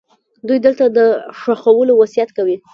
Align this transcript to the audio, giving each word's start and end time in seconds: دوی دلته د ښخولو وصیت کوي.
دوی 0.47 0.59
دلته 0.65 0.83
د 0.97 0.99
ښخولو 1.39 1.93
وصیت 2.01 2.29
کوي. 2.37 2.57